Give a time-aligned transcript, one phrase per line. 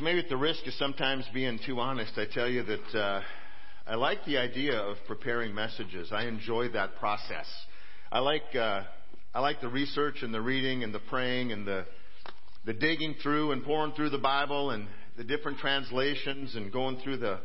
[0.00, 3.20] So maybe at the risk of sometimes being too honest, I tell you that uh,
[3.86, 6.08] I like the idea of preparing messages.
[6.10, 7.44] I enjoy that process.
[8.10, 8.84] I like uh,
[9.34, 11.84] I like the research and the reading and the praying and the
[12.64, 14.86] the digging through and pouring through the Bible and
[15.18, 17.38] the different translations and going through the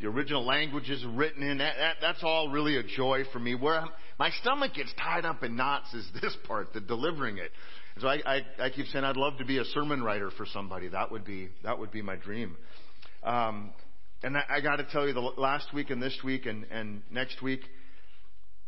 [0.00, 1.58] the original languages written in.
[1.58, 3.54] That, that, that's all really a joy for me.
[3.54, 3.88] Where I'm,
[4.18, 7.50] my stomach gets tied up in knots is this part, the delivering it.
[8.00, 10.88] So I, I, I keep saying I'd love to be a sermon writer for somebody.
[10.88, 12.56] That would be that would be my dream.
[13.24, 13.72] Um,
[14.22, 17.02] and I, I got to tell you, the last week and this week and, and
[17.10, 17.60] next week,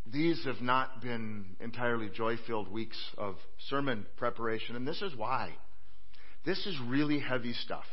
[0.06, 3.36] these have not been entirely joy-filled weeks of
[3.68, 5.50] sermon preparation, and this is why.
[6.44, 7.84] This is really heavy stuff.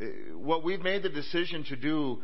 [0.00, 0.06] Uh,
[0.36, 2.20] what we've made the decision to do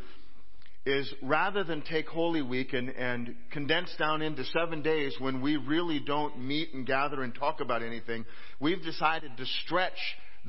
[0.89, 5.57] is rather than take Holy Week and, and condense down into seven days when we
[5.57, 8.25] really don't meet and gather and talk about anything,
[8.59, 9.99] we've decided to stretch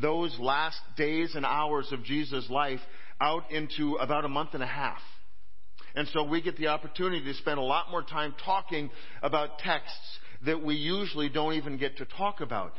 [0.01, 2.79] those last days and hours of Jesus' life
[3.19, 5.01] out into about a month and a half.
[5.93, 8.89] And so we get the opportunity to spend a lot more time talking
[9.21, 12.71] about texts that we usually don't even get to talk about.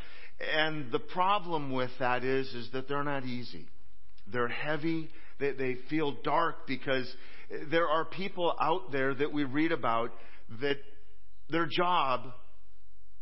[0.56, 3.66] And the problem with that is, is that they're not easy.
[4.32, 5.10] They're heavy.
[5.38, 7.12] They, they feel dark because
[7.70, 10.12] there are people out there that we read about
[10.60, 10.76] that
[11.48, 12.32] their job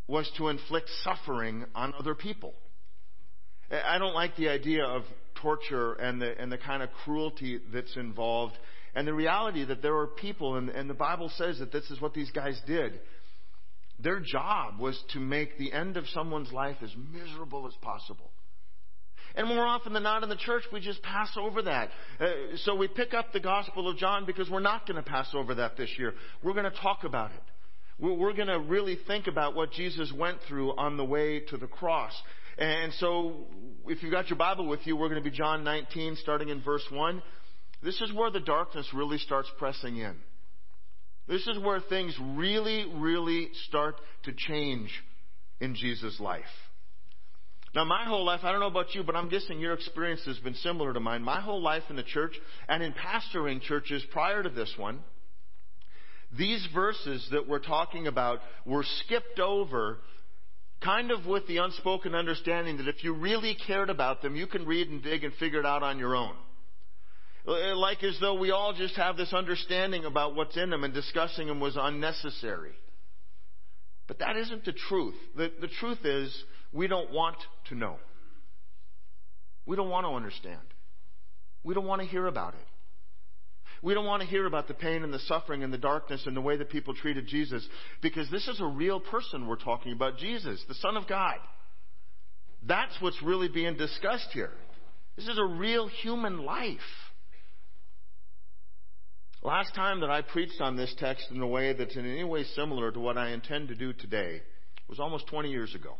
[0.06, 2.54] was to inflict suffering on other people.
[3.70, 5.02] I don't like the idea of
[5.42, 8.54] torture and the, and the kind of cruelty that's involved
[8.94, 12.00] and the reality that there are people, and, and the Bible says that this is
[12.00, 12.98] what these guys did.
[14.00, 18.30] Their job was to make the end of someone's life as miserable as possible.
[19.34, 21.90] And more often than not in the church, we just pass over that.
[22.18, 22.26] Uh,
[22.64, 25.54] so we pick up the Gospel of John because we're not going to pass over
[25.56, 26.14] that this year.
[26.42, 27.42] We're going to talk about it.
[27.98, 31.56] We're, we're going to really think about what Jesus went through on the way to
[31.56, 32.12] the cross.
[32.58, 33.46] And so,
[33.86, 36.60] if you've got your Bible with you, we're going to be John 19, starting in
[36.60, 37.22] verse 1.
[37.82, 40.16] This is where the darkness really starts pressing in.
[41.28, 44.90] This is where things really, really start to change
[45.60, 46.44] in Jesus' life.
[47.78, 50.36] Now, my whole life, I don't know about you, but I'm guessing your experience has
[50.38, 51.22] been similar to mine.
[51.22, 52.32] My whole life in the church
[52.68, 54.98] and in pastoring churches prior to this one,
[56.36, 59.98] these verses that we're talking about were skipped over
[60.82, 64.66] kind of with the unspoken understanding that if you really cared about them, you can
[64.66, 66.34] read and dig and figure it out on your own.
[67.46, 71.46] Like as though we all just have this understanding about what's in them and discussing
[71.46, 72.72] them was unnecessary.
[74.08, 75.14] But that isn't the truth.
[75.36, 77.36] The, the truth is, we don't want
[77.68, 77.96] to know.
[79.66, 80.60] We don't want to understand.
[81.64, 82.66] We don't want to hear about it.
[83.82, 86.36] We don't want to hear about the pain and the suffering and the darkness and
[86.36, 87.66] the way that people treated Jesus
[88.02, 91.36] because this is a real person we're talking about Jesus, the Son of God.
[92.66, 94.50] That's what's really being discussed here.
[95.16, 96.78] This is a real human life.
[99.42, 102.44] Last time that I preached on this text in a way that's in any way
[102.56, 104.42] similar to what I intend to do today
[104.88, 105.94] was almost 20 years ago.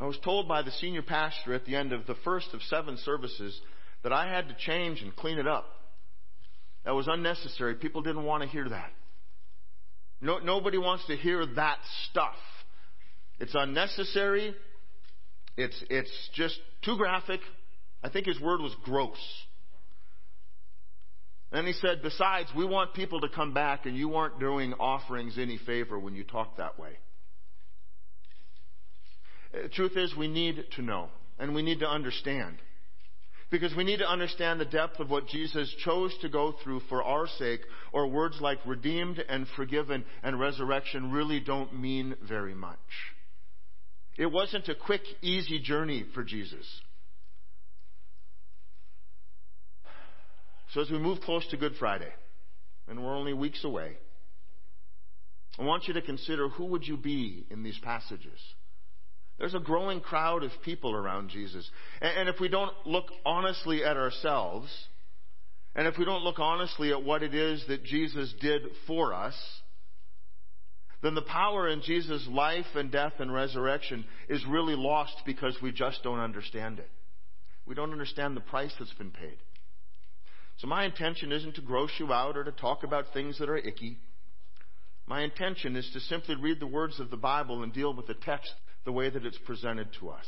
[0.00, 2.96] I was told by the senior pastor at the end of the first of seven
[2.96, 3.60] services
[4.02, 5.66] that I had to change and clean it up.
[6.86, 7.74] That was unnecessary.
[7.74, 8.90] People didn't want to hear that.
[10.22, 11.78] No, nobody wants to hear that
[12.10, 12.36] stuff.
[13.38, 14.54] It's unnecessary.
[15.58, 17.40] It's, it's just too graphic.
[18.02, 19.18] I think his word was gross.
[21.52, 25.36] And he said, besides, we want people to come back and you aren't doing offerings
[25.36, 26.92] any favor when you talk that way.
[29.52, 32.56] Uh, truth is, we need to know and we need to understand.
[33.50, 37.02] Because we need to understand the depth of what Jesus chose to go through for
[37.02, 37.62] our sake,
[37.92, 42.78] or words like redeemed and forgiven and resurrection really don't mean very much.
[44.16, 46.66] It wasn't a quick, easy journey for Jesus.
[50.72, 52.12] So as we move close to Good Friday,
[52.86, 53.96] and we're only weeks away,
[55.58, 58.38] I want you to consider who would you be in these passages?
[59.40, 61.68] There's a growing crowd of people around Jesus.
[62.02, 64.68] And if we don't look honestly at ourselves,
[65.74, 69.34] and if we don't look honestly at what it is that Jesus did for us,
[71.02, 75.72] then the power in Jesus' life and death and resurrection is really lost because we
[75.72, 76.90] just don't understand it.
[77.64, 79.38] We don't understand the price that's been paid.
[80.58, 83.56] So my intention isn't to gross you out or to talk about things that are
[83.56, 83.96] icky.
[85.06, 88.12] My intention is to simply read the words of the Bible and deal with the
[88.12, 88.52] text
[88.84, 90.26] the way that it's presented to us.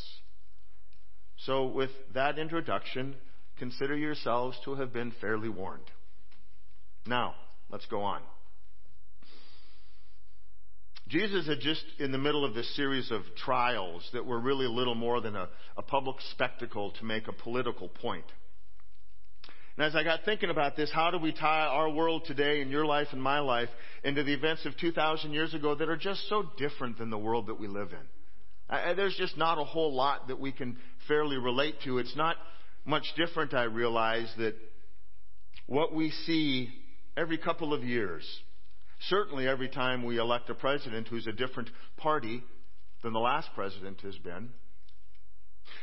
[1.39, 3.17] So, with that introduction,
[3.59, 5.91] consider yourselves to have been fairly warned.
[7.07, 7.35] Now,
[7.71, 8.21] let's go on.
[11.09, 14.95] Jesus had just in the middle of this series of trials that were really little
[14.95, 18.25] more than a, a public spectacle to make a political point.
[19.77, 22.71] And as I got thinking about this, how do we tie our world today and
[22.71, 23.71] your life and my life
[24.05, 27.47] into the events of 2,000 years ago that are just so different than the world
[27.49, 28.07] that we live in?
[28.97, 31.99] There's just not a whole lot that we can fairly relate to.
[31.99, 32.37] It's not
[32.85, 34.55] much different, I realize, that
[35.67, 36.71] what we see
[37.17, 38.25] every couple of years,
[39.09, 42.43] certainly every time we elect a president who's a different party
[43.03, 44.51] than the last president has been,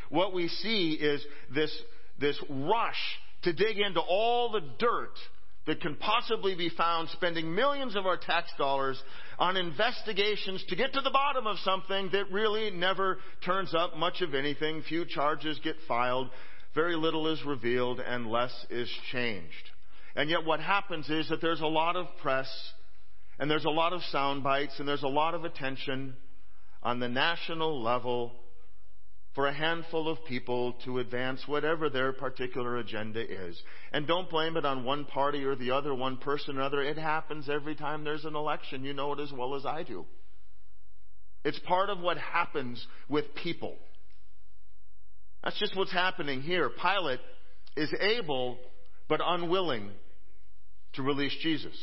[0.09, 1.75] what we see is this,
[2.19, 5.13] this rush to dig into all the dirt
[5.65, 9.01] that can possibly be found, spending millions of our tax dollars
[9.37, 14.21] on investigations to get to the bottom of something that really never turns up much
[14.21, 14.81] of anything.
[14.81, 16.29] Few charges get filed,
[16.73, 19.69] very little is revealed, and less is changed.
[20.15, 22.49] And yet what happens is that there's a lot of press,
[23.37, 26.15] and there's a lot of sound bites, and there's a lot of attention
[26.81, 28.31] on the national level
[29.39, 33.57] for a handful of people to advance whatever their particular agenda is.
[33.93, 36.81] And don't blame it on one party or the other, one person or other.
[36.81, 38.83] It happens every time there's an election.
[38.83, 40.03] You know it as well as I do.
[41.45, 43.77] It's part of what happens with people.
[45.41, 46.69] That's just what's happening here.
[46.69, 47.21] Pilate
[47.77, 48.57] is able
[49.07, 49.89] but unwilling
[50.95, 51.77] to release Jesus.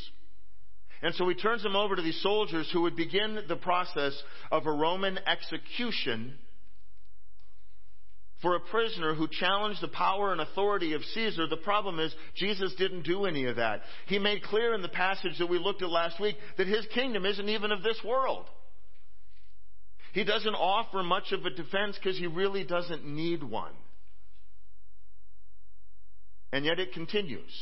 [1.01, 4.13] And so he turns him over to these soldiers who would begin the process
[4.53, 6.35] of a Roman execution
[8.43, 11.47] for a prisoner who challenged the power and authority of Caesar.
[11.47, 13.81] The problem is, Jesus didn't do any of that.
[14.07, 17.25] He made clear in the passage that we looked at last week that his kingdom
[17.25, 18.47] isn't even of this world.
[20.13, 23.73] He doesn't offer much of a defense because he really doesn't need one.
[26.53, 27.53] And yet it continues.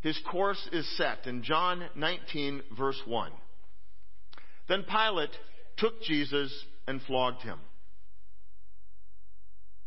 [0.00, 3.32] His course is set in John 19, verse 1.
[4.68, 5.30] Then Pilate
[5.76, 6.52] took Jesus
[6.86, 7.58] and flogged him.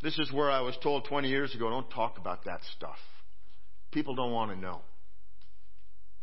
[0.01, 2.97] This is where I was told 20 years ago don't talk about that stuff.
[3.91, 4.81] People don't want to know.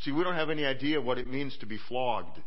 [0.01, 2.39] See, we don't have any idea what it means to be flogged.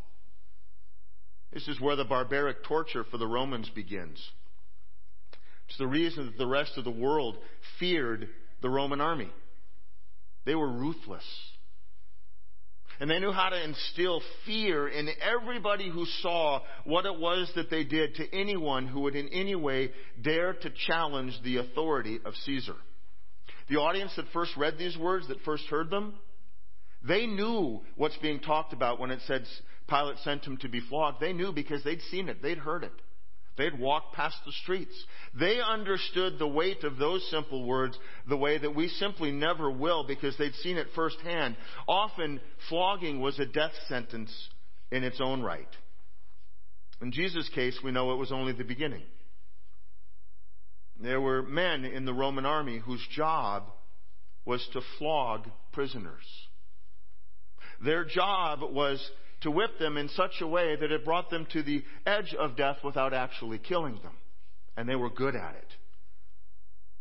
[1.53, 4.31] This is where the barbaric torture for the Romans begins.
[5.67, 7.37] It's the reason that the rest of the world
[7.79, 8.29] feared
[8.61, 9.29] the Roman army.
[10.45, 11.25] They were ruthless.
[13.01, 17.71] And they knew how to instill fear in everybody who saw what it was that
[17.71, 19.89] they did to anyone who would in any way
[20.21, 22.75] dare to challenge the authority of Caesar.
[23.69, 26.13] The audience that first read these words, that first heard them,
[27.03, 29.45] they knew what's being talked about when it said
[29.89, 31.19] Pilate sent him to be flogged.
[31.19, 32.93] They knew because they'd seen it, they'd heard it.
[33.57, 34.93] They'd walked past the streets.
[35.37, 40.05] They understood the weight of those simple words the way that we simply never will
[40.05, 41.57] because they'd seen it firsthand.
[41.87, 42.39] Often,
[42.69, 44.31] flogging was a death sentence
[44.91, 45.67] in its own right.
[47.01, 49.03] In Jesus' case, we know it was only the beginning.
[51.01, 53.63] There were men in the Roman army whose job
[54.45, 56.23] was to flog prisoners.
[57.83, 59.03] Their job was
[59.41, 62.55] to whip them in such a way that it brought them to the edge of
[62.55, 64.13] death without actually killing them.
[64.77, 65.67] And they were good at it.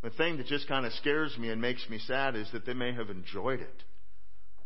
[0.03, 2.73] The thing that just kind of scares me and makes me sad is that they
[2.73, 3.85] may have enjoyed it.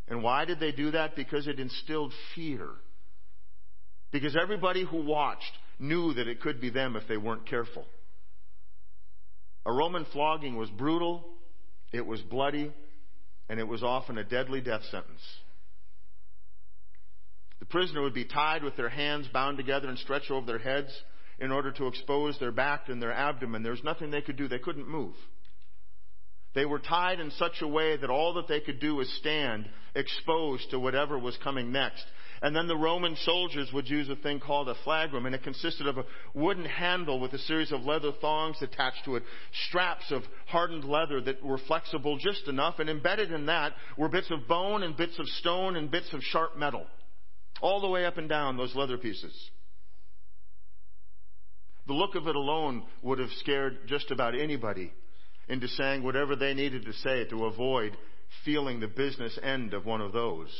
[0.08, 1.16] And why did they do that?
[1.16, 2.68] Because it instilled fear.
[4.12, 5.42] Because everybody who watched
[5.80, 7.84] knew that it could be them if they weren't careful.
[9.66, 11.24] A Roman flogging was brutal,
[11.92, 12.72] it was bloody,
[13.48, 15.22] and it was often a deadly death sentence.
[17.60, 20.90] The prisoner would be tied with their hands bound together and stretched over their heads
[21.38, 23.62] in order to expose their back and their abdomen.
[23.62, 24.48] There was nothing they could do.
[24.48, 25.14] They couldn't move.
[26.54, 29.68] They were tied in such a way that all that they could do was stand
[29.94, 32.04] exposed to whatever was coming next.
[32.42, 35.86] And then the Roman soldiers would use a thing called a flagrum, and it consisted
[35.88, 39.24] of a wooden handle with a series of leather thongs attached to it,
[39.68, 44.30] straps of hardened leather that were flexible just enough, and embedded in that were bits
[44.30, 46.86] of bone and bits of stone and bits of sharp metal
[47.64, 49.32] all the way up and down those leather pieces.
[51.86, 54.92] The look of it alone would have scared just about anybody
[55.48, 57.96] into saying whatever they needed to say to avoid
[58.44, 60.50] feeling the business end of one of those.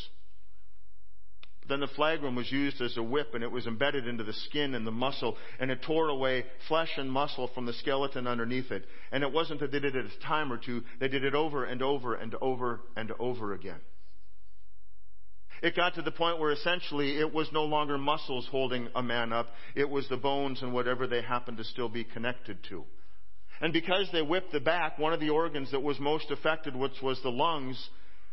[1.68, 4.74] Then the flagrum was used as a whip and it was embedded into the skin
[4.74, 8.86] and the muscle and it tore away flesh and muscle from the skeleton underneath it.
[9.12, 11.34] And it wasn't that they did it at a time or two, they did it
[11.34, 13.80] over and over and over and over again.
[15.64, 19.32] It got to the point where essentially it was no longer muscles holding a man
[19.32, 22.84] up, it was the bones and whatever they happened to still be connected to.
[23.62, 27.00] And because they whipped the back, one of the organs that was most affected, which
[27.02, 27.88] was the lungs,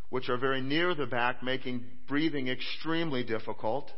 [0.09, 3.89] which are very near the back, making breathing extremely difficult,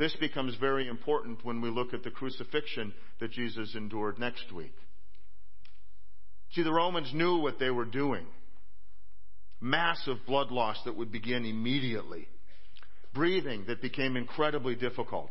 [0.00, 4.72] This becomes very important when we look at the crucifixion that Jesus endured next week.
[6.52, 8.24] See, the Romans knew what they were doing.
[9.60, 12.28] Massive blood loss that would begin immediately.
[13.12, 15.30] Breathing that became incredibly difficult.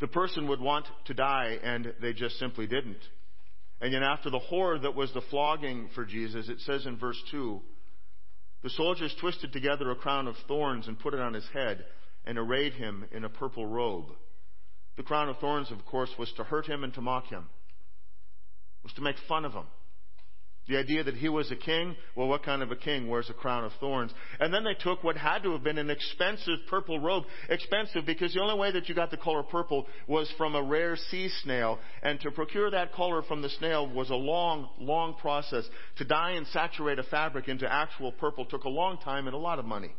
[0.00, 3.02] The person would want to die and they just simply didn't.
[3.80, 7.20] And yet after the horror that was the flogging for Jesus, it says in verse
[7.30, 7.60] 2,
[8.62, 11.84] the soldiers twisted together a crown of thorns and put it on his head
[12.24, 14.06] and arrayed him in a purple robe.
[14.96, 17.48] The crown of thorns, of course, was to hurt him and to mock him,
[18.84, 19.66] was to make fun of him.
[20.68, 23.34] The idea that he was a king, well, what kind of a king wears a
[23.34, 24.12] crown of thorns?
[24.38, 27.24] And then they took what had to have been an expensive purple robe.
[27.48, 30.94] Expensive because the only way that you got the color purple was from a rare
[30.94, 31.80] sea snail.
[32.04, 35.64] And to procure that color from the snail was a long, long process.
[35.96, 39.38] To dye and saturate a fabric into actual purple took a long time and a
[39.38, 39.92] lot of money.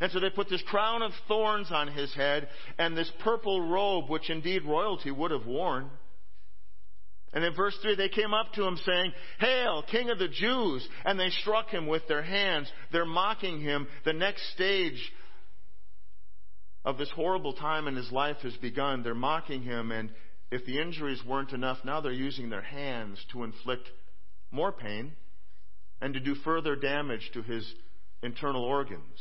[0.00, 4.08] And so they put this crown of thorns on his head and this purple robe,
[4.08, 5.90] which indeed royalty would have worn.
[7.32, 10.86] And in verse 3, they came up to him saying, Hail, King of the Jews!
[11.04, 12.70] And they struck him with their hands.
[12.90, 13.86] They're mocking him.
[14.04, 15.12] The next stage
[16.84, 19.02] of this horrible time in his life has begun.
[19.02, 20.10] They're mocking him, and
[20.50, 23.88] if the injuries weren't enough, now they're using their hands to inflict
[24.50, 25.12] more pain
[26.00, 27.72] and to do further damage to his
[28.22, 29.20] internal organs.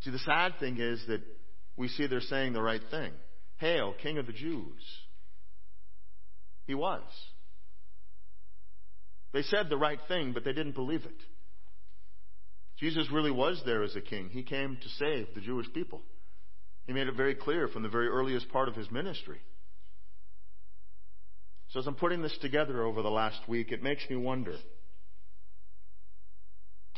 [0.00, 1.22] See, the sad thing is that
[1.76, 3.12] we see they're saying the right thing.
[3.56, 4.82] Hail, King of the Jews!
[6.66, 7.02] He was.
[9.32, 11.20] They said the right thing, but they didn't believe it.
[12.78, 14.30] Jesus really was there as a king.
[14.30, 16.02] He came to save the Jewish people.
[16.86, 19.40] He made it very clear from the very earliest part of his ministry.
[21.70, 24.54] So, as I'm putting this together over the last week, it makes me wonder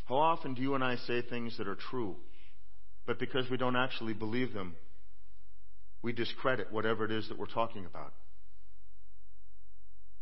[0.07, 2.17] how often do you and I say things that are true,
[3.07, 4.77] but because we don't actually believe them,
[6.03, 8.13] we discredit whatever it is that we're talking about?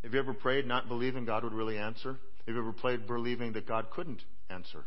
[0.05, 2.11] Have you ever prayed not believing God would really answer?
[2.45, 4.21] Have you ever prayed believing that God couldn't
[4.51, 4.85] answer?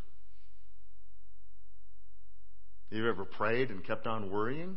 [2.90, 4.76] Have you ever prayed and kept on worrying?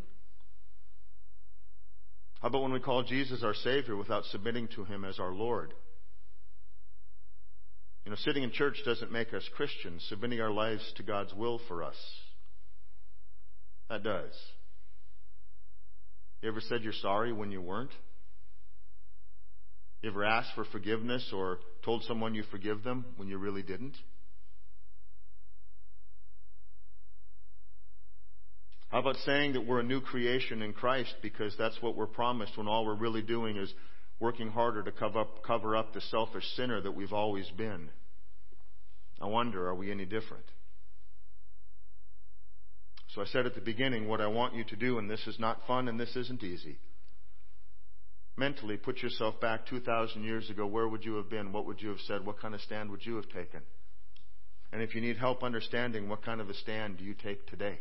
[2.42, 5.76] How about when we call Jesus our Savior without submitting to Him as our Lord?
[8.04, 10.04] You know, sitting in church doesn't make us Christians.
[10.10, 11.96] Submitting our lives to God's will for us.
[13.92, 14.34] That does.
[16.42, 17.92] You ever said you're sorry when you weren't?
[20.02, 23.96] You ever asked for forgiveness or told someone you forgive them when you really didn't?
[28.90, 32.58] How about saying that we're a new creation in Christ because that's what we're promised
[32.58, 33.74] when all we're really doing is
[34.20, 37.90] working harder to cover up, cover up the selfish sinner that we've always been?
[39.22, 40.44] I wonder, are we any different?
[43.16, 45.40] So I said at the beginning what I want you to do, and this is
[45.40, 46.78] not fun and this isn't easy.
[48.38, 50.66] Mentally, put yourself back 2,000 years ago.
[50.66, 51.52] Where would you have been?
[51.52, 52.26] What would you have said?
[52.26, 53.62] What kind of stand would you have taken?
[54.72, 57.78] And if you need help understanding, what kind of a stand do you take today?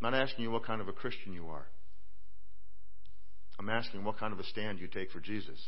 [0.00, 1.66] I'm not asking you what kind of a Christian you are.
[3.58, 5.58] I'm asking what kind of a stand you take for Jesus.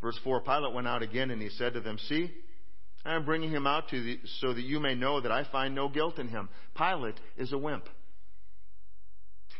[0.00, 2.30] Verse 4 Pilate went out again and he said to them, See,
[3.04, 5.74] I am bringing him out to you so that you may know that I find
[5.74, 6.48] no guilt in him.
[6.76, 7.84] Pilate is a wimp.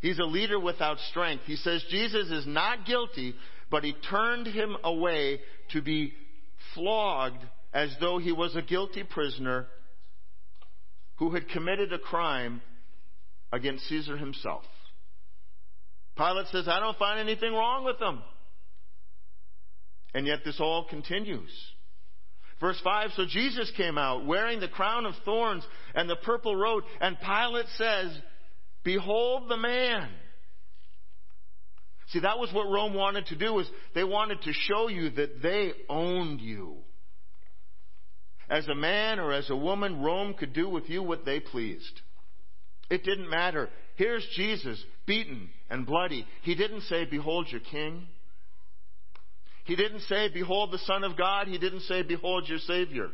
[0.00, 1.44] He's a leader without strength.
[1.46, 3.34] He says Jesus is not guilty,
[3.70, 5.40] but he turned him away
[5.72, 6.12] to be
[6.74, 7.42] flogged
[7.72, 9.66] as though he was a guilty prisoner
[11.16, 12.62] who had committed a crime
[13.52, 14.64] against Caesar himself.
[16.16, 18.22] Pilate says, I don't find anything wrong with them.
[20.14, 21.50] And yet this all continues.
[22.58, 25.64] Verse 5 So Jesus came out wearing the crown of thorns
[25.94, 28.18] and the purple robe, and Pilate says,
[28.82, 30.08] Behold the man.
[32.08, 35.42] See, that was what Rome wanted to do, was they wanted to show you that
[35.42, 36.78] they owned you.
[38.48, 42.00] As a man or as a woman, Rome could do with you what they pleased.
[42.90, 43.68] It didn't matter.
[43.94, 46.26] Here's Jesus, beaten and bloody.
[46.42, 48.08] He didn't say, Behold your king.
[49.64, 51.46] He didn't say, Behold the Son of God.
[51.46, 53.10] He didn't say, Behold your Savior.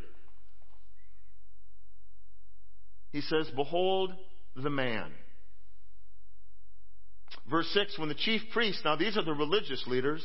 [3.12, 4.12] He says, Behold
[4.54, 5.10] the man.
[7.50, 10.22] Verse 6 When the chief priests, now these are the religious leaders,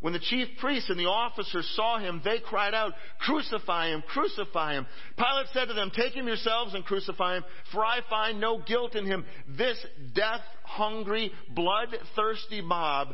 [0.00, 4.72] when the chief priests and the officers saw him, they cried out, Crucify him, crucify
[4.72, 4.86] him.
[5.16, 8.94] Pilate said to them, Take him yourselves and crucify him, for I find no guilt
[8.94, 9.26] in him.
[9.46, 9.78] This
[10.14, 13.08] death hungry, blood-thirsty mob,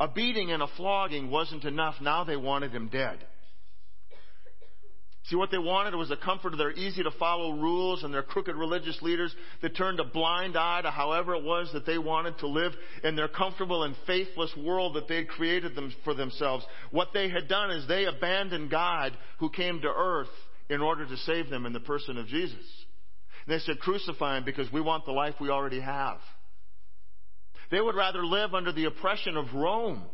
[0.00, 1.96] a beating and a flogging wasn't enough.
[2.00, 3.18] Now they wanted him dead.
[5.28, 8.22] See, what they wanted was the comfort of their easy to follow rules and their
[8.22, 12.38] crooked religious leaders that turned a blind eye to however it was that they wanted
[12.38, 16.64] to live in their comfortable and faithless world that they had created them for themselves.
[16.92, 20.28] What they had done is they abandoned God who came to earth
[20.68, 22.54] in order to save them in the person of Jesus.
[23.46, 26.18] And they said, crucify him because we want the life we already have.
[27.72, 30.04] They would rather live under the oppression of Rome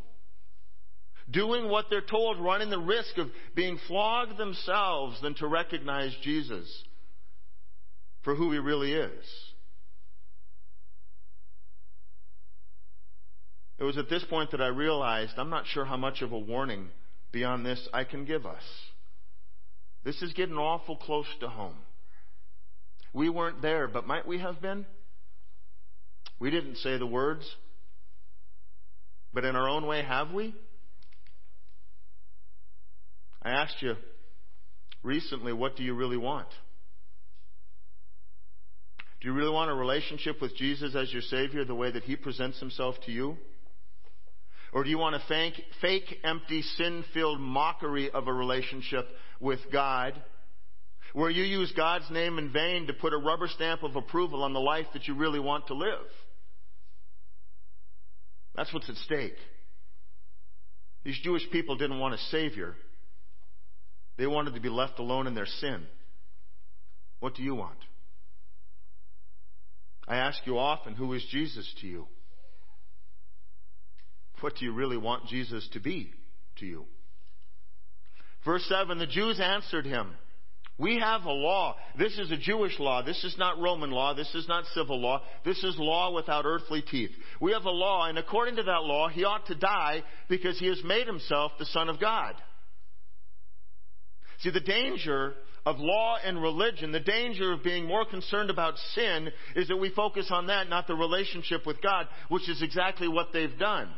[1.33, 6.85] doing what they're told, running the risk of being flogged themselves than to recognize Jesus
[8.23, 9.25] for who he really is.
[13.79, 16.39] It was at this point that I realized I'm not sure how much of a
[16.39, 16.89] warning
[17.33, 18.62] beyond this I can give us.
[20.05, 21.77] This is getting awful close to home.
[23.12, 24.87] We weren't there, but might we have been?
[26.39, 27.49] We didn't say the words.
[29.35, 30.55] But in our own way, have we?
[33.52, 33.97] I asked you
[35.02, 36.49] recently, what do you really want?
[39.21, 42.16] Do you really want a relationship with Jesus as your Savior the way that He
[42.16, 43.37] presents Himself to you?
[44.73, 49.06] Or do you want a fake, fake empty, sin filled mockery of a relationship
[49.38, 50.14] with God
[51.12, 54.54] where you use God's name in vain to put a rubber stamp of approval on
[54.54, 56.06] the life that you really want to live?
[58.56, 59.37] That's what's at stake.
[61.04, 62.75] These Jewish people didn't want a Savior.
[64.16, 65.87] They wanted to be left alone in their sin.
[67.21, 67.78] What do you want?
[70.07, 72.07] I ask you often, who is Jesus to you?
[74.40, 76.12] What do you really want Jesus to be
[76.59, 76.85] to you?
[78.45, 80.11] Verse 7 The Jews answered him,
[80.78, 81.76] We have a law.
[81.97, 83.02] This is a Jewish law.
[83.02, 84.14] This is not Roman law.
[84.14, 85.23] This is not civil law.
[85.45, 87.12] This is law without earthly teeth.
[87.40, 90.66] We have a law, and according to that law, he ought to die because he
[90.66, 92.35] has made himself the Son of God.
[94.43, 95.35] See, the danger
[95.65, 99.91] of law and religion, the danger of being more concerned about sin, is that we
[99.91, 103.89] focus on that, not the relationship with God, which is exactly what they've done.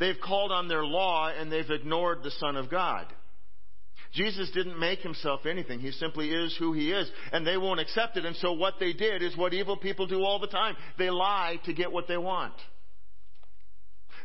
[0.00, 3.06] They've called on their law and they've ignored the Son of God.
[4.12, 5.78] Jesus didn't make himself anything.
[5.78, 7.08] He simply is who he is.
[7.32, 8.24] And they won't accept it.
[8.24, 10.74] And so what they did is what evil people do all the time.
[10.98, 12.54] They lie to get what they want.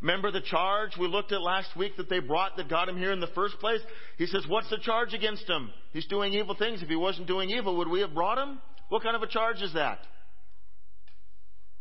[0.05, 3.11] Remember the charge we looked at last week that they brought that got him here
[3.11, 3.79] in the first place?
[4.19, 5.71] He says, What's the charge against him?
[5.93, 6.83] He's doing evil things.
[6.83, 8.59] If he wasn't doing evil, would we have brought him?
[8.89, 9.97] What kind of a charge is that?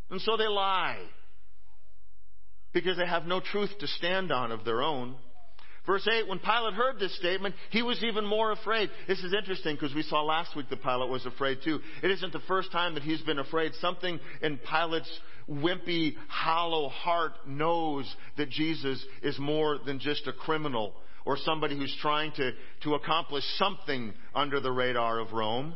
[0.09, 1.03] And so they lie
[2.73, 5.13] because they have no truth to stand on of their own.
[5.85, 8.89] Verse 8, when Pilate heard this statement, he was even more afraid.
[9.07, 11.79] This is interesting because we saw last week that Pilate was afraid too.
[12.01, 13.73] It isn't the first time that he's been afraid.
[13.75, 20.93] Something in Pilate's wimpy, hollow heart knows that Jesus is more than just a criminal
[21.25, 22.51] or somebody who's trying to,
[22.83, 25.73] to accomplish something under the radar of Rome.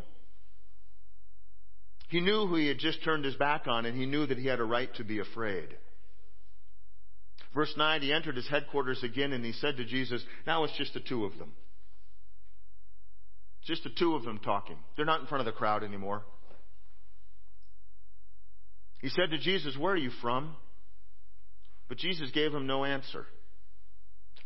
[2.10, 4.48] He knew who he had just turned his back on, and he knew that he
[4.48, 5.70] had a right to be afraid.
[7.54, 10.94] Verse 9, he entered his headquarters again and he said to Jesus, Now it's just
[10.94, 11.52] the two of them.
[13.66, 14.78] Just the two of them talking.
[14.96, 16.24] They're not in front of the crowd anymore.
[19.00, 20.56] He said to Jesus, Where are you from?
[21.88, 23.26] But Jesus gave him no answer.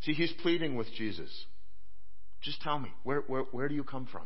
[0.02, 1.30] See, he's pleading with Jesus.
[2.42, 4.24] Just tell me, where, where, where do you come from?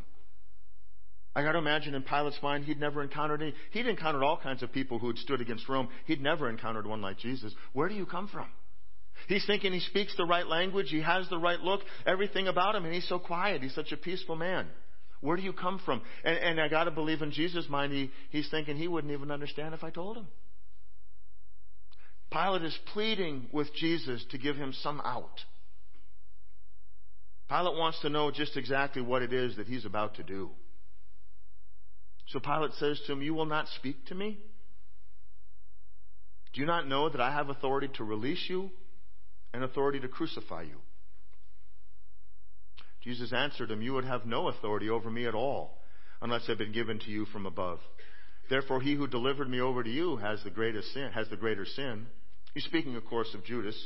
[1.34, 3.54] I got to imagine in Pilate's mind, he'd never encountered any.
[3.70, 5.88] He'd encountered all kinds of people who had stood against Rome.
[6.06, 7.54] He'd never encountered one like Jesus.
[7.72, 8.46] Where do you come from?
[9.28, 12.84] He's thinking he speaks the right language, he has the right look, everything about him,
[12.84, 13.62] and he's so quiet.
[13.62, 14.66] He's such a peaceful man.
[15.20, 16.02] Where do you come from?
[16.24, 19.30] And, and I got to believe in Jesus' mind, he, he's thinking he wouldn't even
[19.30, 20.26] understand if I told him.
[22.30, 25.40] Pilate is pleading with Jesus to give him some out.
[27.48, 30.50] Pilate wants to know just exactly what it is that he's about to do.
[32.28, 34.38] So Pilate says to him, You will not speak to me?
[36.52, 38.70] Do you not know that I have authority to release you
[39.54, 40.76] and authority to crucify you?
[43.08, 45.78] Jesus answered him, You would have no authority over me at all
[46.20, 47.78] unless it had been given to you from above.
[48.50, 51.64] Therefore, he who delivered me over to you has the greatest sin, has the greater
[51.64, 52.06] sin.
[52.52, 53.82] He's speaking, of course, of Judas.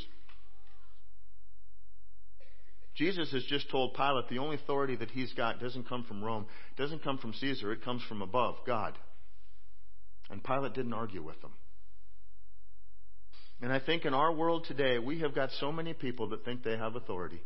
[2.97, 6.47] Jesus has just told Pilate the only authority that he's got doesn't come from Rome,
[6.77, 8.99] doesn't come from Caesar, it comes from above, God.
[10.31, 11.53] And Pilate didn't argue with him.
[13.61, 16.65] And I think in our world today, we have got so many people that think
[16.65, 17.41] they have authority.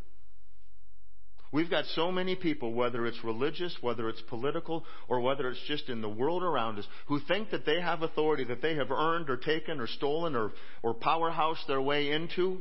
[1.51, 5.87] We've got so many people, whether it's religious, whether it's political, or whether it's just
[5.89, 9.29] in the world around us, who think that they have authority that they have earned
[9.29, 10.51] or taken or stolen or,
[10.83, 12.59] or powerhouse their way into.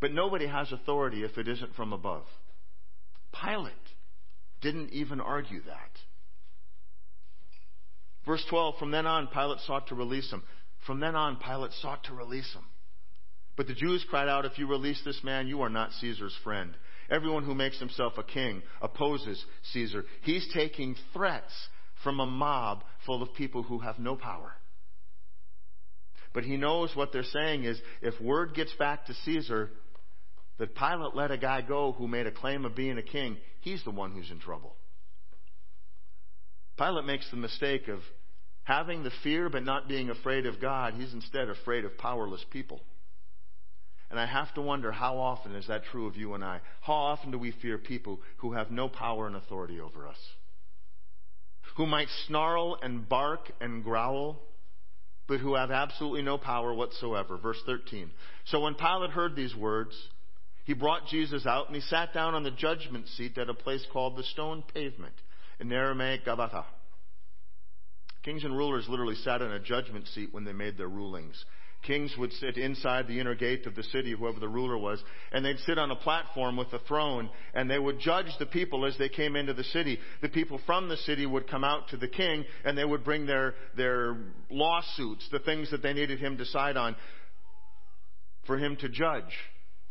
[0.00, 2.24] But nobody has authority if it isn't from above.
[3.42, 3.72] Pilate
[4.60, 5.90] didn't even argue that.
[8.26, 10.42] Verse 12 From then on, Pilate sought to release him.
[10.86, 12.64] From then on, Pilate sought to release him.
[13.56, 16.74] But the Jews cried out, If you release this man, you are not Caesar's friend.
[17.14, 20.04] Everyone who makes himself a king opposes Caesar.
[20.22, 21.52] He's taking threats
[22.02, 24.52] from a mob full of people who have no power.
[26.32, 29.70] But he knows what they're saying is if word gets back to Caesar
[30.58, 33.84] that Pilate let a guy go who made a claim of being a king, he's
[33.84, 34.74] the one who's in trouble.
[36.76, 38.00] Pilate makes the mistake of
[38.64, 40.94] having the fear but not being afraid of God.
[40.94, 42.80] He's instead afraid of powerless people.
[44.14, 46.60] And I have to wonder how often is that true of you and I?
[46.82, 50.16] How often do we fear people who have no power and authority over us?
[51.76, 54.40] Who might snarl and bark and growl,
[55.26, 57.38] but who have absolutely no power whatsoever.
[57.38, 58.12] Verse 13.
[58.44, 59.96] So when Pilate heard these words,
[60.64, 63.84] he brought Jesus out and he sat down on the judgment seat at a place
[63.92, 65.14] called the stone pavement
[65.58, 66.62] in Aramaic Gabbatha.
[68.22, 71.44] Kings and rulers literally sat on a judgment seat when they made their rulings.
[71.84, 75.44] Kings would sit inside the inner gate of the city, whoever the ruler was, and
[75.44, 78.96] they'd sit on a platform with a throne, and they would judge the people as
[78.98, 79.98] they came into the city.
[80.22, 83.26] The people from the city would come out to the king, and they would bring
[83.26, 84.16] their, their
[84.50, 86.96] lawsuits, the things that they needed him to decide on,
[88.46, 89.32] for him to judge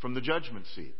[0.01, 0.95] from the judgment seat.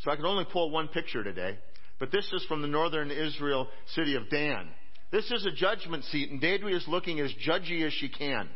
[0.00, 1.58] So I could only pull one picture today,
[1.98, 4.68] but this is from the northern Israel city of Dan.
[5.12, 8.48] This is a judgment seat, and Deirdre is looking as judgy as she can.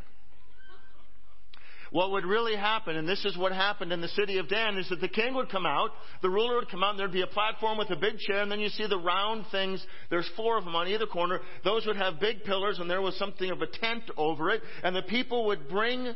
[1.90, 4.88] What would really happen, and this is what happened in the city of Dan, is
[4.88, 5.90] that the king would come out,
[6.22, 8.50] the ruler would come out, and there'd be a platform with a big chair, and
[8.50, 9.84] then you see the round things.
[10.10, 11.40] There's four of them on either corner.
[11.64, 14.94] Those would have big pillars, and there was something of a tent over it, and
[14.94, 16.14] the people would bring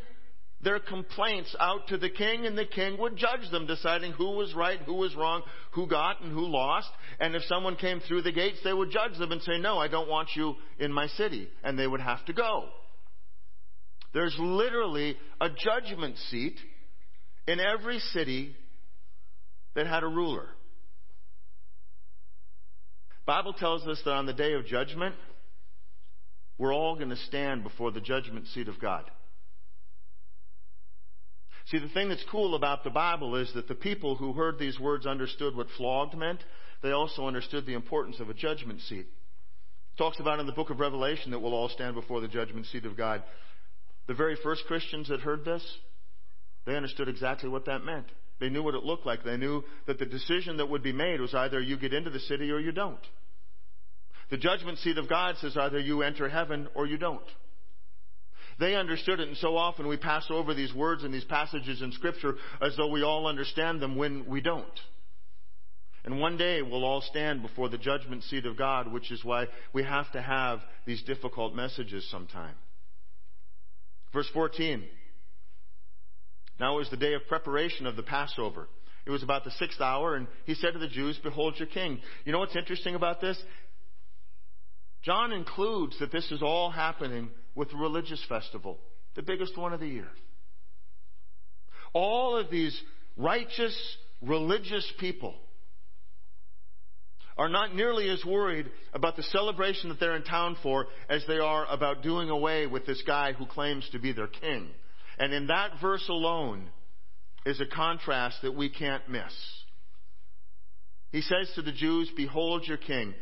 [0.63, 4.55] their complaints out to the king, and the king would judge them, deciding who was
[4.55, 6.91] right, who was wrong, who got, and who lost.
[7.19, 9.89] And if someone came through the gates, they would judge them and say, No, I
[9.89, 11.49] don't want you in my city.
[11.65, 12.69] And they would have to go.
[14.13, 16.57] There's literally a judgment seat
[17.47, 18.55] in every city
[19.75, 20.49] that had a ruler.
[23.27, 25.15] Bible tells us that on the day of judgment,
[26.59, 29.09] we're all going to stand before the judgment seat of God.
[31.67, 34.81] See, the thing that's cool about the Bible is that the people who heard these
[34.81, 36.41] words understood what flogged meant.
[36.83, 39.07] They also understood the importance of a judgment seat.
[39.07, 42.67] It talks about in the book of Revelation that we'll all stand before the judgment
[42.67, 43.23] seat of God.
[44.11, 45.63] The very first Christians that heard this,
[46.67, 48.07] they understood exactly what that meant.
[48.41, 49.23] They knew what it looked like.
[49.23, 52.19] They knew that the decision that would be made was either you get into the
[52.19, 52.99] city or you don't.
[54.29, 57.23] The judgment seat of God says either you enter heaven or you don't.
[58.59, 61.93] They understood it, and so often we pass over these words and these passages in
[61.93, 64.81] Scripture as though we all understand them when we don't.
[66.05, 69.47] And one day we'll all stand before the judgment seat of God, which is why
[69.73, 72.57] we have to have these difficult messages sometime.
[74.13, 74.85] Verse 14.
[76.59, 78.69] Now it was the day of preparation of the Passover.
[79.07, 82.01] It was about the sixth hour, and he said to the Jews, Behold your king.
[82.25, 83.41] You know what's interesting about this?
[85.03, 88.79] John includes that this is all happening with a religious festival,
[89.17, 90.09] the biggest one of the year.
[91.95, 92.79] All of these
[93.17, 93.75] righteous,
[94.21, 95.35] religious people
[97.41, 101.39] are not nearly as worried about the celebration that they're in town for as they
[101.39, 104.69] are about doing away with this guy who claims to be their king.
[105.19, 106.69] And in that verse alone
[107.47, 109.33] is a contrast that we can't miss.
[111.13, 113.15] He says to the Jews, Behold your king.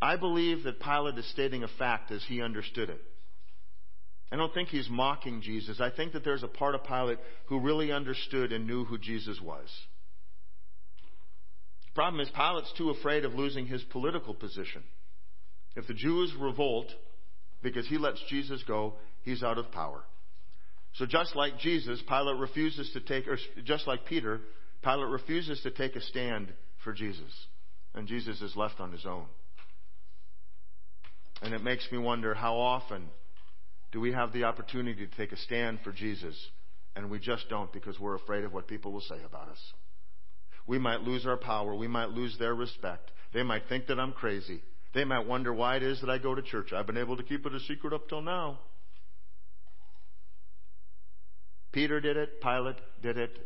[0.00, 3.00] I believe that Pilate is stating a fact as he understood it.
[4.30, 5.80] I don't think he's mocking Jesus.
[5.80, 9.40] I think that there's a part of Pilate who really understood and knew who Jesus
[9.40, 9.68] was.
[11.94, 14.82] Problem is, Pilate's too afraid of losing his political position.
[15.76, 16.86] If the Jews revolt
[17.62, 20.02] because he lets Jesus go, he's out of power.
[20.94, 24.40] So just like Jesus, Pilate refuses to take, or just like Peter,
[24.82, 26.52] Pilate refuses to take a stand
[26.84, 27.32] for Jesus.
[27.94, 29.26] And Jesus is left on his own.
[31.42, 33.08] And it makes me wonder how often
[33.92, 36.34] do we have the opportunity to take a stand for Jesus
[36.96, 39.58] and we just don't because we're afraid of what people will say about us.
[40.66, 41.74] We might lose our power.
[41.74, 43.10] We might lose their respect.
[43.32, 44.62] They might think that I'm crazy.
[44.94, 46.72] They might wonder why it is that I go to church.
[46.72, 48.60] I've been able to keep it a secret up till now.
[51.72, 53.36] Peter did it, Pilate did it,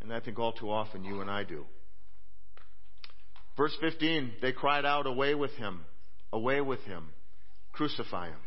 [0.00, 1.64] and I think all too often you and I do.
[3.56, 5.84] Verse 15, they cried out, Away with him,
[6.32, 7.10] away with him,
[7.72, 8.40] crucify him.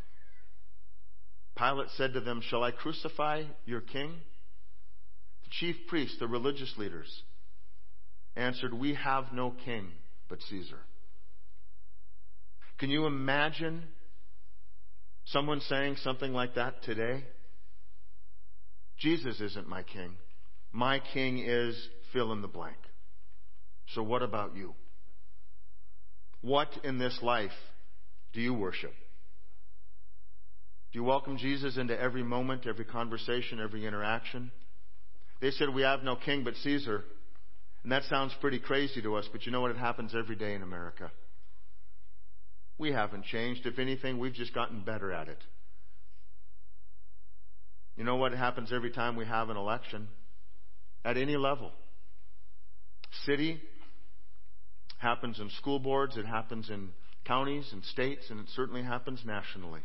[1.57, 4.11] Pilate said to them, Shall I crucify your king?
[5.45, 7.23] The chief priests, the religious leaders,
[8.35, 9.87] answered, We have no king
[10.29, 10.79] but Caesar.
[12.77, 13.83] Can you imagine
[15.25, 17.23] someone saying something like that today?
[18.97, 20.15] Jesus isn't my king.
[20.71, 22.77] My king is fill in the blank.
[23.93, 24.73] So what about you?
[26.41, 27.51] What in this life
[28.33, 28.93] do you worship?
[30.91, 34.51] Do you welcome Jesus into every moment, every conversation, every interaction?
[35.41, 37.03] They said, We have no king but Caesar.
[37.85, 39.69] And that sounds pretty crazy to us, but you know what?
[39.69, 41.11] It happens every day in America.
[42.79, 43.67] We haven't changed.
[43.67, 45.37] If anything, we've just gotten better at it.
[47.95, 50.07] You know what happens every time we have an election?
[51.05, 51.71] At any level.
[53.27, 53.61] City,
[54.97, 56.89] happens in school boards, it happens in
[57.23, 59.81] counties and states, and it certainly happens nationally.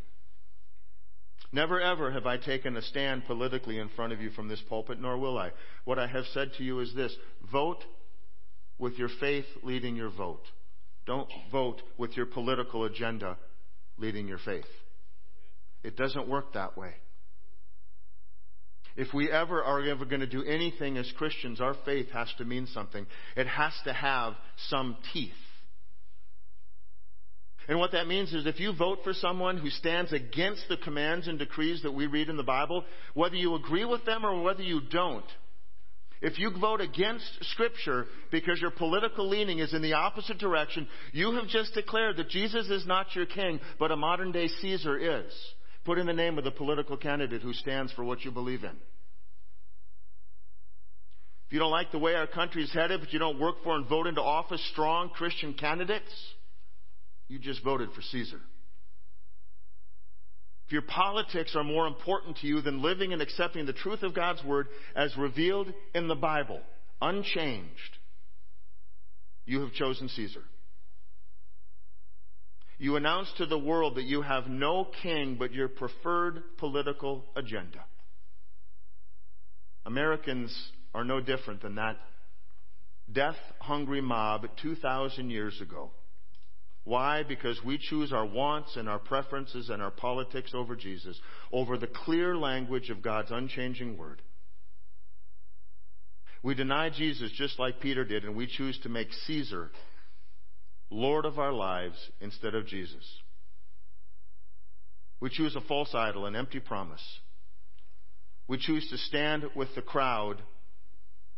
[1.53, 5.01] Never ever have I taken a stand politically in front of you from this pulpit,
[5.01, 5.51] nor will I.
[5.85, 7.15] What I have said to you is this
[7.51, 7.85] vote
[8.79, 10.43] with your faith leading your vote.
[11.07, 13.37] Don't vote with your political agenda
[13.99, 14.65] leading your faith.
[15.83, 16.95] It doesn't work that way.
[18.97, 22.45] If we ever are ever going to do anything as Christians, our faith has to
[22.45, 23.07] mean something.
[23.37, 24.35] It has to have
[24.69, 25.33] some teeth.
[27.69, 31.29] And what that means is if you vote for someone who stands against the commands
[31.29, 32.85] and decrees that we read in the Bible,
[33.15, 35.25] whether you agree with them or whether you don't,
[36.21, 41.33] if you vote against Scripture because your political leaning is in the opposite direction, you
[41.33, 45.33] have just declared that Jesus is not your king, but a modern day Caesar is.
[45.85, 48.77] Put in the name of the political candidate who stands for what you believe in.
[51.47, 53.75] If you don't like the way our country is headed, but you don't work for
[53.75, 56.13] and vote into office strong Christian candidates,
[57.29, 58.41] you just voted for Caesar.
[60.71, 64.15] If your politics are more important to you than living and accepting the truth of
[64.15, 66.61] God's Word as revealed in the Bible,
[67.03, 67.99] unchanged,
[69.47, 70.45] you have chosen Caesar.
[72.79, 77.85] You announce to the world that you have no king but your preferred political agenda.
[79.85, 80.57] Americans
[80.95, 81.97] are no different than that
[83.13, 85.91] death hungry mob 2,000 years ago.
[86.85, 87.23] Why?
[87.23, 91.19] Because we choose our wants and our preferences and our politics over Jesus,
[91.53, 94.23] over the clear language of God's unchanging word.
[96.43, 99.71] We deny Jesus just like Peter did, and we choose to make Caesar
[100.89, 103.05] Lord of our lives instead of Jesus.
[105.21, 107.05] We choose a false idol, an empty promise.
[108.49, 110.43] We choose to stand with the crowd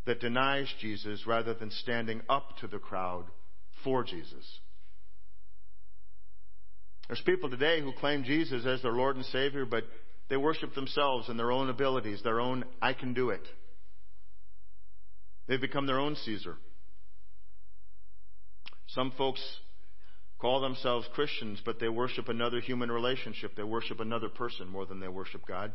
[0.07, 3.27] that denies Jesus rather than standing up to the crowd
[3.85, 4.61] for Jesus.
[7.09, 9.85] There's people today who claim Jesus as their Lord and Savior, but
[10.29, 13.47] they worship themselves and their own abilities, their own, I can do it.
[15.47, 16.57] They've become their own Caesar.
[18.89, 19.41] Some folks
[20.39, 23.57] call themselves Christians, but they worship another human relationship.
[23.57, 25.73] They worship another person more than they worship God.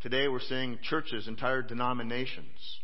[0.00, 2.78] Today we're seeing churches, entire denominations,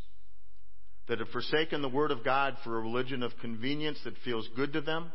[1.08, 4.72] that have forsaken the Word of God for a religion of convenience that feels good
[4.72, 5.12] to them.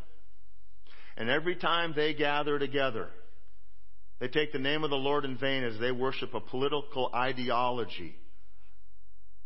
[1.18, 3.10] And every time they gather together,
[4.20, 8.16] they take the name of the Lord in vain as they worship a political ideology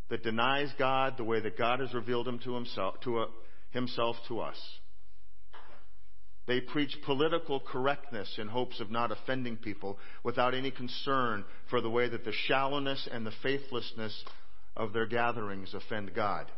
[0.09, 3.27] that denies God the way that God has revealed him to himself, to a,
[3.71, 4.57] himself to us.
[6.47, 11.89] They preach political correctness in hopes of not offending people without any concern for the
[11.89, 14.25] way that the shallowness and the faithlessness
[14.75, 16.51] of their gatherings offend God.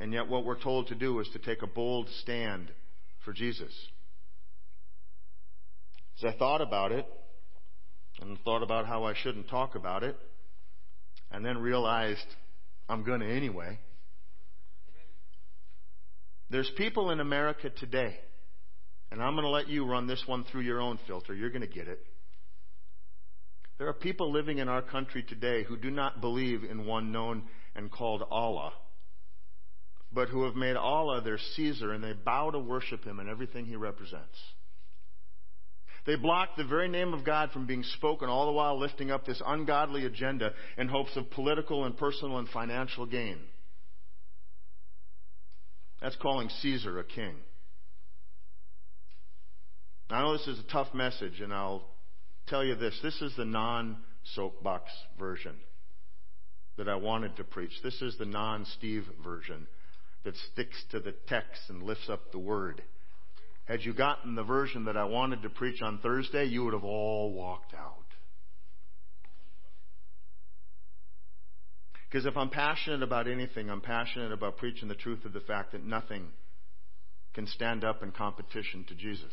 [0.00, 2.70] And yet, what we're told to do is to take a bold stand
[3.24, 3.72] for Jesus.
[6.18, 7.06] As I thought about it,
[8.20, 10.16] and thought about how I shouldn't talk about it,
[11.30, 12.26] and then realized
[12.88, 13.78] I'm going to anyway.
[16.50, 18.16] There's people in America today,
[19.10, 21.34] and I'm going to let you run this one through your own filter.
[21.34, 22.04] You're going to get it.
[23.78, 27.44] There are people living in our country today who do not believe in one known
[27.74, 28.72] and called Allah,
[30.14, 33.66] but who have made Allah their Caesar and they bow to worship him and everything
[33.66, 34.38] he represents.
[36.06, 39.24] They block the very name of God from being spoken, all the while lifting up
[39.24, 43.38] this ungodly agenda in hopes of political and personal and financial gain.
[46.00, 47.34] That's calling Caesar a king.
[50.10, 51.88] I know this is a tough message, and I'll
[52.46, 52.98] tell you this.
[53.02, 53.96] This is the non
[54.34, 55.54] soapbox version
[56.76, 57.72] that I wanted to preach.
[57.82, 59.66] This is the non Steve version
[60.24, 62.82] that sticks to the text and lifts up the word.
[63.66, 66.84] Had you gotten the version that I wanted to preach on Thursday, you would have
[66.84, 68.04] all walked out.
[72.08, 75.72] Because if I'm passionate about anything, I'm passionate about preaching the truth of the fact
[75.72, 76.28] that nothing
[77.34, 79.32] can stand up in competition to Jesus.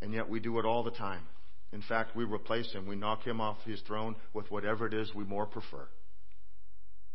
[0.00, 1.22] And yet we do it all the time.
[1.72, 2.86] In fact, we replace him.
[2.86, 5.86] We knock him off his throne with whatever it is we more prefer.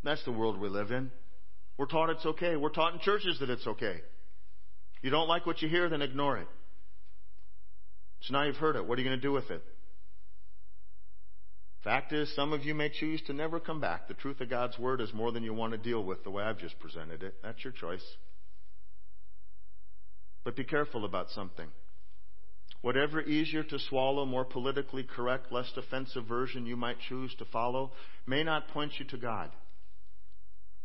[0.04, 1.10] That's the world we live in.
[1.82, 2.54] We're taught it's okay.
[2.54, 4.02] We're taught in churches that it's okay.
[5.02, 6.46] You don't like what you hear, then ignore it.
[8.20, 8.86] So now you've heard it.
[8.86, 9.64] What are you going to do with it?
[11.82, 14.06] Fact is, some of you may choose to never come back.
[14.06, 16.44] The truth of God's Word is more than you want to deal with the way
[16.44, 17.34] I've just presented it.
[17.42, 18.04] That's your choice.
[20.44, 21.66] But be careful about something.
[22.82, 27.90] Whatever easier to swallow, more politically correct, less offensive version you might choose to follow
[28.24, 29.50] may not point you to God.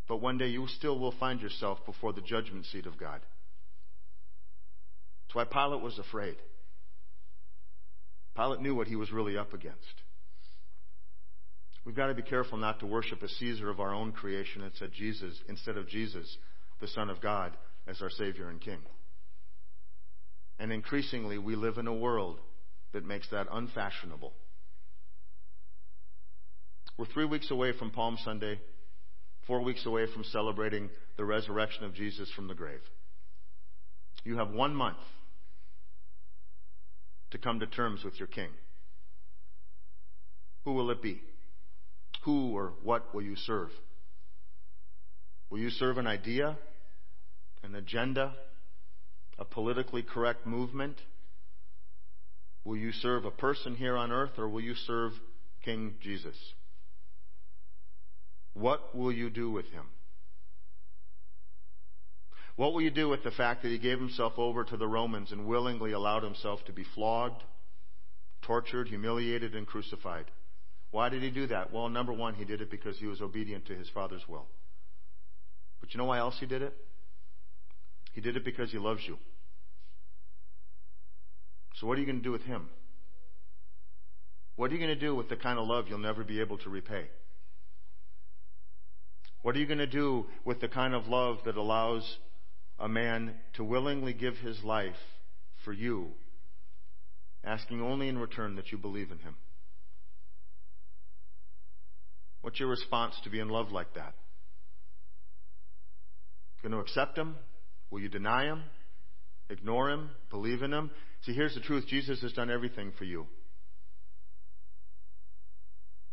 [0.07, 3.19] But one day you still will find yourself before the judgment seat of God.
[5.25, 6.37] That's why Pilate was afraid.
[8.35, 10.01] Pilate knew what he was really up against.
[11.83, 14.91] We've got to be careful not to worship a Caesar of our own creation instead
[14.93, 16.37] Jesus, instead of Jesus,
[16.79, 17.53] the Son of God,
[17.87, 18.79] as our Savior and King.
[20.59, 22.39] And increasingly, we live in a world
[22.93, 24.33] that makes that unfashionable.
[26.97, 28.59] We're three weeks away from Palm Sunday,
[29.47, 32.81] four weeks away from celebrating the resurrection of Jesus from the grave.
[34.23, 34.97] You have one month
[37.31, 38.49] to come to terms with your King.
[40.65, 41.21] Who will it be?
[42.25, 43.69] Who or what will you serve?
[45.49, 46.57] Will you serve an idea,
[47.63, 48.33] an agenda,
[49.39, 50.97] a politically correct movement?
[52.65, 55.13] Will you serve a person here on earth or will you serve
[55.63, 56.35] King Jesus?
[58.59, 59.85] What will you do with him?
[62.55, 65.31] What will you do with the fact that he gave himself over to the Romans
[65.31, 67.43] and willingly allowed himself to be flogged,
[68.41, 70.25] tortured, humiliated, and crucified?
[70.89, 71.71] Why did he do that?
[71.71, 74.47] Well, number one, he did it because he was obedient to his Father's will.
[75.79, 76.73] But you know why else he did it?
[78.13, 79.19] He did it because he loves you.
[81.75, 82.69] So what are you going to do with him?
[84.55, 86.57] What are you going to do with the kind of love you'll never be able
[86.59, 87.05] to repay?
[89.41, 92.17] What are you going to do with the kind of love that allows
[92.79, 94.95] a man to willingly give his life
[95.63, 96.09] for you,
[97.43, 99.35] asking only in return that you believe in him?
[102.41, 104.13] What's your response to be in love like that?
[106.61, 107.35] Going to accept him?
[107.91, 108.63] Will you deny him?
[109.49, 110.09] Ignore him?
[110.29, 110.91] Believe in him?
[111.21, 113.27] See, here's the truth Jesus has done everything for you.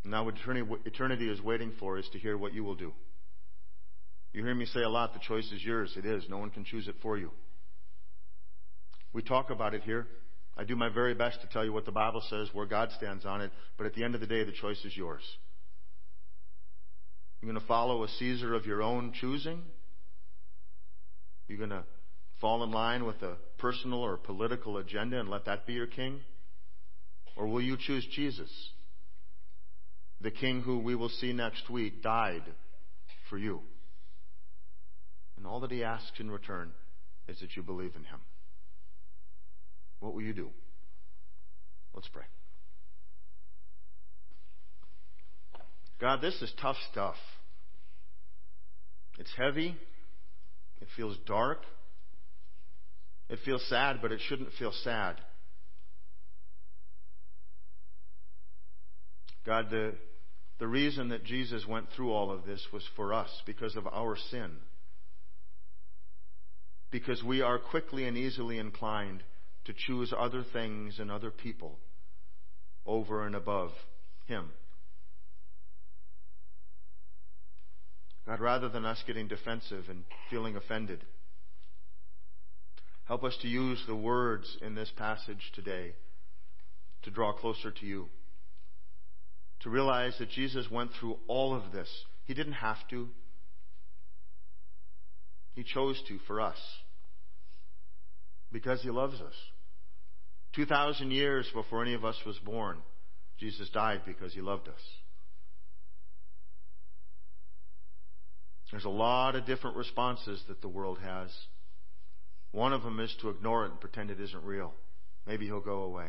[0.05, 0.35] Now, what
[0.85, 2.93] eternity is waiting for is to hear what you will do.
[4.35, 5.95] You hear me say a lot, the choice is yours.
[5.97, 6.25] It is.
[6.29, 7.31] No one can choose it for you.
[9.13, 10.09] We talk about it here.
[10.57, 13.25] I do my very best to tell you what the Bible says, where God stands
[13.25, 15.23] on it, but at the end of the day, the choice is yours.
[17.41, 19.63] You're going to follow a Caesar of your own choosing?
[21.47, 21.85] You're going to
[22.41, 26.21] fall in line with a personal or political agenda and let that be your king?
[27.37, 28.51] Or will you choose Jesus?
[30.21, 32.43] The king who we will see next week died
[33.31, 33.61] for you.
[35.45, 36.71] And all that he asks in return
[37.29, 38.21] is that you believe in him.
[40.01, 40.49] What will you do?
[41.93, 42.23] Let's pray.
[46.01, 47.17] God, this is tough stuff.
[49.19, 49.77] It's heavy.
[50.81, 51.59] It feels dark.
[53.29, 55.17] It feels sad, but it shouldn't feel sad.
[59.45, 59.93] God, the,
[60.59, 64.17] the reason that Jesus went through all of this was for us because of our
[64.31, 64.51] sin.
[66.91, 69.23] Because we are quickly and easily inclined
[69.65, 71.79] to choose other things and other people
[72.87, 73.71] over and above
[74.27, 74.51] Him.
[78.27, 81.05] God, rather than us getting defensive and feeling offended,
[83.05, 85.93] help us to use the words in this passage today
[87.03, 88.07] to draw closer to you.
[89.61, 91.89] To realize that Jesus went through all of this.
[92.25, 93.09] He didn't have to.
[95.55, 96.59] He chose to for us.
[98.53, 99.35] Because He loves us.
[100.55, 102.79] 2,000 years before any of us was born,
[103.39, 104.81] Jesus died because He loved us.
[108.71, 111.31] There's a lot of different responses that the world has.
[112.51, 114.73] One of them is to ignore it and pretend it isn't real.
[115.27, 116.09] Maybe he'll go away.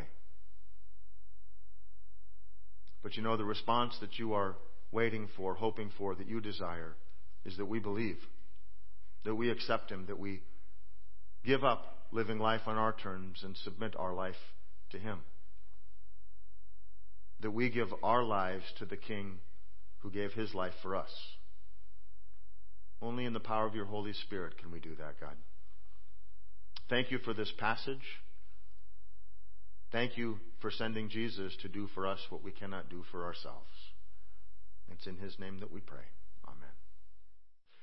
[3.04, 4.56] But you know, the response that you are
[4.90, 6.96] waiting for, hoping for, that you desire,
[7.44, 8.18] is that we believe,
[9.24, 10.42] that we accept him, that we
[11.44, 14.34] give up living life on our terms and submit our life
[14.90, 15.20] to him.
[17.40, 19.38] That we give our lives to the King
[19.98, 21.10] who gave his life for us.
[23.02, 25.36] Only in the power of your Holy Spirit can we do that, God.
[26.88, 27.98] Thank you for this passage.
[29.92, 33.66] Thank you for sending Jesus to do for us what we cannot do for ourselves.
[34.92, 36.04] It's in his name that we pray.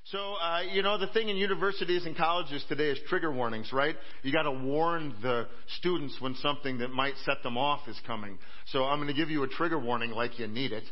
[0.07, 3.95] So, uh, you know, the thing in universities and colleges today is trigger warnings, right?
[4.21, 5.47] You got to warn the
[5.79, 8.37] students when something that might set them off is coming.
[8.67, 10.83] So I'm going to give you a trigger warning like you need it.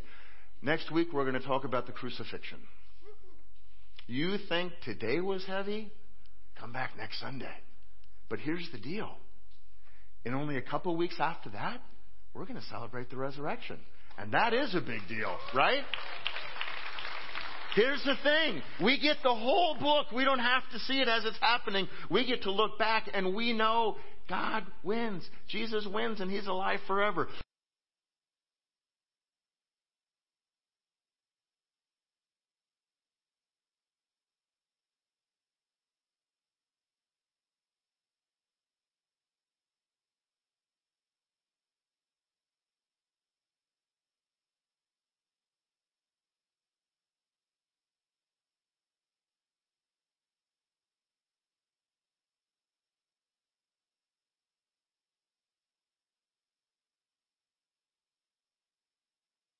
[0.62, 2.59] Next week we're going to talk about the crucifixion.
[4.07, 5.91] You think today was heavy?
[6.57, 7.53] Come back next Sunday.
[8.30, 9.09] But here's the deal.
[10.24, 11.82] In only a couple weeks after that,
[12.34, 13.78] we're going to celebrate the resurrection.
[14.18, 15.84] And that is a big deal, right?
[17.76, 18.61] Here's the thing.
[18.84, 20.11] We get the whole book.
[20.11, 21.88] We don't have to see it as it's happening.
[22.09, 23.95] We get to look back and we know
[24.28, 25.28] God wins.
[25.47, 27.28] Jesus wins and He's alive forever.